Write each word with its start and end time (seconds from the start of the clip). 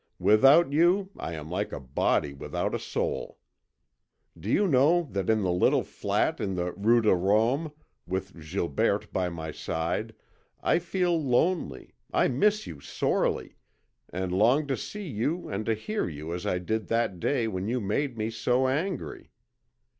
Without 0.17 0.73
you 0.73 1.11
I 1.15 1.35
am 1.35 1.51
like 1.51 1.71
a 1.71 1.79
body 1.79 2.33
without 2.33 2.73
a 2.73 2.79
soul. 2.79 3.37
Do 4.35 4.49
you 4.49 4.67
know 4.67 5.07
that 5.11 5.29
in 5.29 5.43
the 5.43 5.51
little 5.51 5.83
flat 5.83 6.39
in 6.39 6.55
the 6.55 6.71
rue 6.71 7.01
de 7.03 7.13
Rome, 7.13 7.71
with 8.07 8.33
Gilberte 8.33 9.11
by 9.13 9.29
my 9.29 9.51
side, 9.51 10.15
I 10.59 10.79
feel 10.79 11.21
lonely, 11.23 11.93
I 12.11 12.29
miss 12.29 12.65
you 12.65 12.79
sorely, 12.79 13.57
and 14.09 14.31
long 14.33 14.65
to 14.69 14.75
see 14.75 15.07
you 15.07 15.47
and 15.49 15.67
to 15.67 15.75
hear 15.75 16.09
you 16.09 16.33
as 16.33 16.47
I 16.47 16.57
did 16.57 16.87
that 16.87 17.19
day 17.19 17.47
when 17.47 17.67
you 17.67 17.79
made 17.79 18.17
me 18.17 18.31
so 18.31 18.67
angry. 18.67 19.29